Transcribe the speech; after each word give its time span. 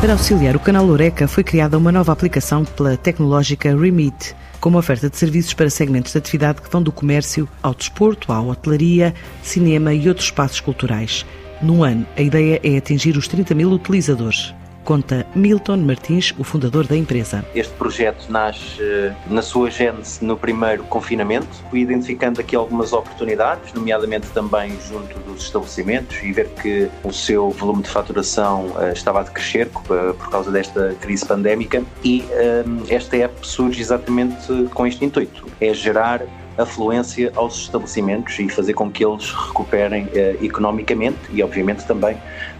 Para 0.00 0.12
auxiliar 0.12 0.54
o 0.54 0.60
canal 0.60 0.86
Oreca 0.86 1.26
foi 1.26 1.42
criada 1.42 1.76
uma 1.76 1.90
nova 1.90 2.12
aplicação 2.12 2.64
pela 2.64 2.96
tecnológica 2.96 3.76
Remit, 3.76 4.32
com 4.60 4.68
uma 4.68 4.78
oferta 4.78 5.10
de 5.10 5.16
serviços 5.16 5.54
para 5.54 5.68
segmentos 5.68 6.12
de 6.12 6.18
atividade 6.18 6.62
que 6.62 6.70
vão 6.70 6.80
do 6.80 6.92
comércio 6.92 7.48
ao 7.60 7.74
desporto, 7.74 8.32
à 8.32 8.40
hotelaria, 8.40 9.12
cinema 9.42 9.92
e 9.92 10.08
outros 10.08 10.26
espaços 10.26 10.60
culturais. 10.60 11.26
No 11.60 11.82
ano, 11.82 12.06
a 12.16 12.22
ideia 12.22 12.60
é 12.62 12.76
atingir 12.76 13.16
os 13.16 13.26
30 13.26 13.56
mil 13.56 13.72
utilizadores. 13.72 14.54
Conta 14.88 15.26
Milton 15.34 15.76
Martins, 15.76 16.32
o 16.38 16.42
fundador 16.42 16.86
da 16.86 16.96
empresa. 16.96 17.44
Este 17.54 17.74
projeto 17.74 18.32
nasce 18.32 18.80
eh, 18.80 19.12
na 19.28 19.42
sua 19.42 19.70
gênese 19.70 20.24
no 20.24 20.34
primeiro 20.34 20.82
confinamento, 20.84 21.46
identificando 21.74 22.40
aqui 22.40 22.56
algumas 22.56 22.94
oportunidades, 22.94 23.70
nomeadamente 23.74 24.28
também 24.28 24.72
junto 24.88 25.18
dos 25.18 25.42
estabelecimentos, 25.42 26.16
e 26.22 26.32
ver 26.32 26.48
que 26.62 26.88
o 27.04 27.12
seu 27.12 27.50
volume 27.50 27.82
de 27.82 27.90
faturação 27.90 28.68
uh, 28.68 28.90
estava 28.90 29.20
a 29.20 29.24
decrescer 29.24 29.66
uh, 29.66 30.14
por 30.14 30.30
causa 30.30 30.50
desta 30.50 30.96
crise 31.02 31.26
pandémica. 31.26 31.84
E 32.02 32.24
esta 32.88 33.14
app 33.18 33.46
surge 33.46 33.82
exatamente 33.82 34.70
com 34.72 34.86
este 34.86 35.04
intuito: 35.04 35.44
é 35.60 35.74
gerar 35.74 36.22
afluência 36.58 37.32
aos 37.36 37.56
estabelecimentos 37.56 38.38
e 38.38 38.48
fazer 38.48 38.74
com 38.74 38.90
que 38.90 39.04
eles 39.04 39.30
recuperem 39.30 40.08
eh, 40.12 40.36
economicamente 40.42 41.18
e, 41.30 41.42
obviamente, 41.42 41.86
também 41.86 42.16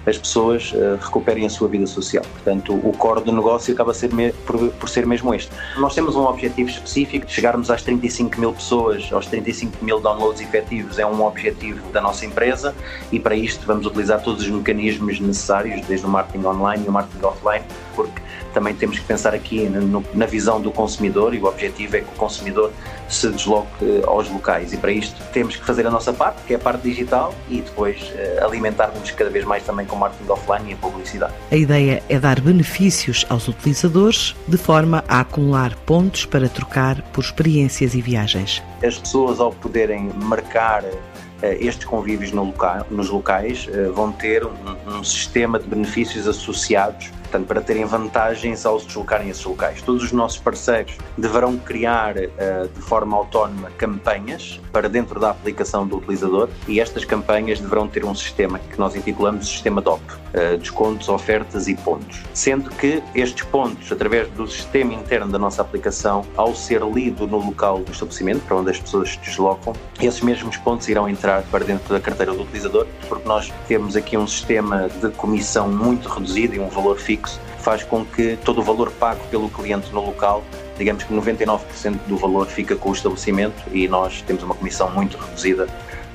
as 0.07 0.17
pessoas 0.17 0.73
eh, 0.75 0.97
recuperem 1.01 1.45
a 1.45 1.51
sua 1.51 1.69
vida 1.69 1.87
social. 1.87 2.25
Portanto, 2.33 2.73
o 2.73 2.93
core 2.93 3.23
do 3.23 3.33
negócio 3.33 3.75
acaba 3.75 3.93
ser 3.93 4.11
por, 4.47 4.71
por, 4.71 4.89
ser 4.89 5.07
mesmo 5.07 5.35
este. 5.35 5.51
Nós 5.77 5.95
temos 5.95 6.17
um 6.17 6.25
objetivo 6.25 6.71
específico, 6.71 7.27
de 7.27 7.33
chegarmos 7.33 7.71
às 7.71 7.83
35 7.83 8.41
mil 8.41 8.53
pessoas, 8.53 9.13
aos 9.13 9.27
35 9.27 9.85
mil 9.85 10.01
downloads 10.01 10.41
efetivos, 10.41 10.99
é 10.99 11.07
um 11.07 11.23
objetivo 11.25 11.91
da 11.91 12.01
nossa 12.01 12.25
empresa 12.25 12.75
e 13.13 13.19
para 13.21 13.35
isto 13.35 13.67
vamos 13.67 13.85
utilizar 13.85 14.23
todos 14.23 14.43
os 14.43 14.49
mecanismos 14.49 15.21
necessários, 15.21 15.85
desde 15.87 16.07
o 16.07 16.09
marketing 16.09 16.47
online 16.47 16.85
e 16.87 16.89
o 16.89 16.93
marketing 16.93 17.25
offline, 17.25 17.65
porque 17.95 18.21
também 18.55 18.75
temos 18.75 18.99
que 18.99 19.05
pensar 19.05 19.35
aqui 19.35 19.69
no, 19.69 20.05
na 20.15 20.27
visão 20.27 20.61
do 20.61 20.71
consumidor 20.71 21.35
e 21.35 21.39
o 21.39 21.45
objetivo 21.45 21.97
é 21.97 22.01
que 22.01 22.09
o 22.09 22.17
consumidor 22.17 22.73
se 23.09 23.29
desloque 23.31 23.85
aos 24.07 24.29
locais 24.29 24.73
e 24.73 24.77
para 24.77 24.93
isto 24.93 25.21
temos 25.33 25.57
que 25.57 25.65
fazer 25.65 25.87
a 25.87 25.91
nossa 25.91 26.13
parte, 26.13 26.43
que 26.47 26.53
é 26.53 26.57
a 26.57 26.59
parte 26.59 26.83
digital 26.83 27.35
e 27.49 27.61
depois 27.61 28.01
uh, 28.01 28.45
alimentar-nos 28.45 29.11
cada 29.11 29.31
vez 29.31 29.45
mais 29.45 29.63
também 29.63 29.87
com 29.87 29.97
o 29.97 29.99
marketing 29.99 30.31
offline 30.31 30.71
e 30.71 30.75
a 30.75 30.77
publicidade. 30.77 31.35
A 31.51 31.57
ideia 31.57 32.03
é 32.09 32.19
dar 32.19 32.41
benefícios 32.41 33.27
aos 33.29 33.49
utilizadores 33.49 34.35
de 34.47 34.57
forma 34.57 35.05
a 35.09 35.21
acumular 35.21 35.75
pontos 35.87 36.25
para 36.25 36.49
trocar 36.49 37.03
por 37.13 37.23
experiências 37.23 37.95
e 37.95 38.01
viagens. 38.01 38.63
As 38.83 38.99
pessoas 38.99 39.41
ao 39.41 39.53
poderem 39.53 40.11
marcar 40.23 40.85
eh, 41.43 41.59
estes 41.61 41.85
convívios 41.85 42.33
no 42.33 42.45
local, 42.45 42.87
nos 42.91 43.11
locais 43.11 43.69
vão 43.95 44.13
ter 44.13 44.45
um, 44.45 44.53
um 44.87 45.05
sistema 45.05 45.59
de 45.59 45.67
benefícios 45.67 46.27
associados 46.27 47.11
portanto, 47.29 47.47
para 47.47 47.61
terem 47.61 47.85
vantagens 47.85 48.65
ao 48.65 48.81
se 48.81 48.87
deslocarem 48.87 49.29
a 49.29 49.31
esses 49.31 49.45
locais. 49.45 49.83
Todos 49.83 50.03
os 50.03 50.13
nossos 50.13 50.39
parceiros 50.39 50.97
deverão 51.17 51.57
criar 51.59 52.17
uh, 52.17 52.69
de 52.75 52.81
forma 52.81 53.17
autónoma 53.17 53.71
campanhas 53.77 54.61
para 54.73 54.89
dentro 54.89 55.21
da 55.21 55.31
aplicação 55.31 55.87
do 55.87 55.99
utilizador 55.99 56.49
e 56.67 56.81
estas 56.81 57.05
campanhas 57.05 57.61
deverão 57.61 57.87
ter 57.87 58.05
um 58.05 58.15
sistema 58.15 58.59
que 58.59 58.79
nós 58.79 58.97
intitulamos 58.97 59.47
sistema 59.47 59.81
DOP, 59.81 60.01
uh, 60.03 60.57
descontos, 60.59 61.09
ofertas 61.09 61.69
e 61.69 61.75
pontos. 61.75 62.23
Sendo 62.33 62.71
que 62.71 63.03
estes 63.15 63.45
pontos, 63.45 63.93
através 63.93 64.29
do 64.31 64.47
sistema 64.47 64.95
interno 64.95 65.31
da 65.31 65.39
nossa 65.39 65.61
aplicação, 65.61 66.25
ao 66.37 66.55
ser 66.55 66.83
lido 66.83 67.27
no 67.27 67.39
local 67.39 67.81
do 67.81 67.93
estabelecimento, 67.93 68.41
para 68.47 68.57
onde 68.57 68.71
as 68.71 68.79
pessoas 68.79 69.11
se 69.11 69.19
deslocam, 69.19 69.75
esses 70.01 70.23
mesmos 70.23 70.57
pontos 70.57 70.89
irão 70.89 71.09
entrar 71.09 71.43
para 71.51 71.65
dentro 71.65 71.93
da 71.93 72.01
carteira 72.01 72.33
do 72.33 72.43
utilizador, 72.43 72.87
porque 73.09 73.29
nós 73.29 73.53
temos 73.67 73.97
aqui 73.97 74.17
um 74.17 74.27
sistema 74.27 74.89
de 74.89 75.11
comissão 75.11 75.69
muito 75.69 76.09
reduzido 76.09 76.55
e 76.55 76.61
um 76.61 76.69
valor 76.69 76.97
fixo 76.99 77.18
fixo 77.19 77.41
faz 77.59 77.83
com 77.83 78.05
que 78.05 78.39
todo 78.45 78.61
o 78.61 78.63
valor 78.63 78.91
pago 78.93 79.21
pelo 79.31 79.49
cliente 79.51 79.93
no 79.93 80.05
local, 80.05 80.43
digamos 80.79 81.05
que 81.05 81.13
99% 81.13 81.99
do 82.07 82.17
valor 82.17 82.47
fica 82.47 82.77
com 82.77 82.91
o 82.91 82.93
estabelecimento 82.93 83.63
e 83.73 83.89
nós 83.89 84.23
temos 84.23 84.43
uma 84.43 84.55
comissão 84.55 84.91
muito 84.91 85.19
reduzida 85.19 85.67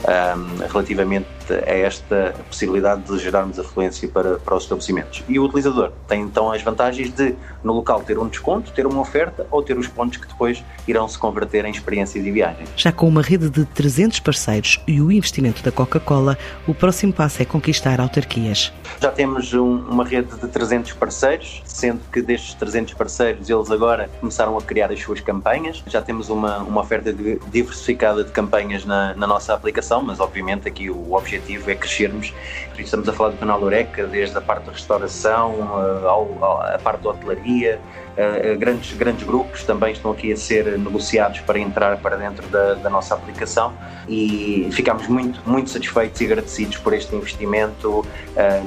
um, 0.03 0.65
relativamente 0.67 1.27
a 1.51 1.73
esta 1.73 2.35
possibilidade 2.47 3.01
de 3.03 3.17
gerarmos 3.19 3.59
afluência 3.59 4.07
para, 4.07 4.37
para 4.39 4.55
os 4.55 4.63
estabelecimentos. 4.63 5.23
E 5.27 5.39
o 5.39 5.45
utilizador 5.45 5.91
tem 6.07 6.21
então 6.21 6.51
as 6.51 6.61
vantagens 6.61 7.11
de, 7.11 7.35
no 7.63 7.73
local, 7.73 8.01
ter 8.01 8.17
um 8.17 8.27
desconto, 8.27 8.71
ter 8.71 8.85
uma 8.85 9.01
oferta 9.01 9.45
ou 9.51 9.61
ter 9.61 9.77
os 9.77 9.87
pontos 9.87 10.17
que 10.17 10.27
depois 10.27 10.63
irão 10.87 11.07
se 11.07 11.17
converter 11.17 11.65
em 11.65 11.71
experiências 11.71 12.25
e 12.25 12.31
viagens. 12.31 12.69
Já 12.75 12.91
com 12.91 13.07
uma 13.07 13.21
rede 13.21 13.49
de 13.49 13.65
300 13.65 14.19
parceiros 14.19 14.79
e 14.87 15.01
o 15.01 15.11
investimento 15.11 15.63
da 15.63 15.71
Coca-Cola, 15.71 16.37
o 16.67 16.73
próximo 16.73 17.13
passo 17.13 17.41
é 17.41 17.45
conquistar 17.45 17.99
autarquias. 17.99 18.71
Já 19.01 19.11
temos 19.11 19.53
um, 19.53 19.77
uma 19.77 20.05
rede 20.05 20.35
de 20.35 20.47
300 20.47 20.93
parceiros, 20.93 21.61
sendo 21.65 22.01
que 22.11 22.21
destes 22.21 22.53
300 22.55 22.93
parceiros 22.93 23.49
eles 23.49 23.69
agora 23.69 24.09
começaram 24.19 24.57
a 24.57 24.61
criar 24.61 24.91
as 24.91 25.01
suas 25.01 25.19
campanhas. 25.19 25.83
Já 25.87 26.01
temos 26.01 26.29
uma, 26.29 26.59
uma 26.59 26.81
oferta 26.81 27.13
diversificada 27.51 28.23
de 28.23 28.31
campanhas 28.31 28.85
na, 28.85 29.13
na 29.15 29.27
nossa 29.27 29.53
aplicação, 29.53 30.01
mas 30.01 30.19
obviamente 30.19 30.67
aqui 30.67 30.89
o 30.89 31.13
objetivo 31.13 31.32
objetivo 31.33 31.71
é 31.71 31.75
crescermos. 31.75 32.33
Estamos 32.77 33.07
a 33.07 33.13
falar 33.13 33.29
do 33.31 33.37
canal 33.37 33.61
Oreca, 33.61 34.05
desde 34.07 34.37
a 34.37 34.41
parte 34.41 34.65
da 34.65 34.71
restauração, 34.71 35.55
a, 36.41 36.75
a 36.75 36.79
parte 36.79 37.01
da 37.03 37.09
hotelaria, 37.09 37.79
Uh, 38.13 38.55
grandes, 38.59 38.95
grandes 38.95 39.25
grupos 39.25 39.63
também 39.63 39.91
estão 39.91 40.11
aqui 40.11 40.31
a 40.31 40.37
ser 40.37 40.77
negociados 40.77 41.39
para 41.39 41.57
entrar 41.57 41.97
para 41.97 42.15
dentro 42.15 42.47
da, 42.47 42.75
da, 42.75 42.87
nossa 42.87 43.15
aplicação 43.15 43.73
e 44.07 44.69
ficamos 44.71 45.07
muito, 45.07 45.41
muito 45.49 45.71
satisfeitos 45.71 46.21
e 46.21 46.25
agradecidos 46.25 46.77
por 46.77 46.93
este 46.93 47.15
investimento, 47.15 48.05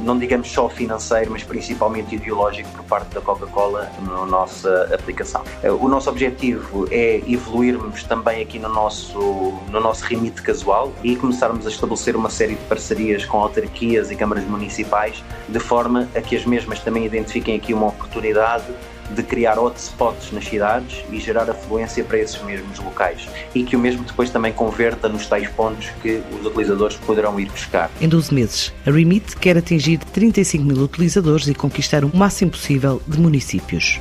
não 0.03 0.19
digamos 0.19 0.51
só 0.51 0.69
financeiro, 0.69 1.31
mas 1.31 1.45
principalmente 1.45 2.17
ideológico 2.17 2.69
por 2.71 2.83
parte 2.85 3.15
da 3.15 3.21
Coca-Cola 3.21 3.89
na 4.03 4.27
nossa 4.27 4.91
aplicação. 4.93 5.45
O 5.79 5.87
nosso 5.87 6.11
objetivo 6.11 6.89
é 6.91 7.23
evoluirmos 7.29 8.03
também 8.03 8.43
aqui 8.43 8.59
no 8.59 8.69
nosso, 8.69 9.55
no 9.71 9.79
nosso 9.81 10.05
remite 10.07 10.43
casual 10.43 10.93
e 11.05 11.15
começarmos 11.15 11.67
a 11.67 11.71
estabelecer 11.71 12.17
uma 12.17 12.31
série 12.31 12.56
de 12.57 12.65
parcerias 12.65 13.25
com 13.25 13.39
autarquias 13.39 14.11
e 14.11 14.17
câmaras 14.17 14.45
municipais, 14.45 15.23
de 15.49 15.59
forma 15.59 16.09
a 16.15 16.21
que 16.21 16.37
as 16.37 16.45
mesmas 16.45 16.81
também 16.81 17.05
identifiquem 17.05 17.57
aqui 17.57 17.73
uma 17.73 17.89
oportunidade 17.89 18.67
de 19.11 19.23
criar 19.23 19.59
hotspots 19.59 20.33
nas 20.33 20.45
cidades 20.45 21.05
e 21.11 21.21
gerar 21.21 21.49
afluência 21.49 22.03
para 22.03 22.19
esses 22.19 22.41
mesmos 22.43 22.79
locais 22.79 23.29
e 23.55 23.63
que 23.63 23.77
o 23.77 23.79
mesmo 23.79 24.05
depois 24.05 24.31
também 24.31 24.53
converta 24.53 25.09
nos 25.09 25.27
tais 25.27 25.49
pontos 25.51 25.91
que 26.03 26.23
os 26.33 26.47
utilizadores 26.47 26.97
poderão 26.97 27.39
ir 27.39 27.47
buscar. 27.51 27.91
Em 28.01 28.09
12 28.09 28.35
meses, 28.35 28.73
a 28.85 28.91
Remit 28.91 29.37
quer 29.37 29.57
atingir 29.57 29.99
35 29.99 30.65
mil 30.65 30.79
utilizadores 30.79 31.47
e 31.47 31.55
conquistar 31.55 32.05
o 32.05 32.17
máximo 32.17 32.51
possível 32.51 33.01
de 33.07 33.21
municípios. 33.21 34.01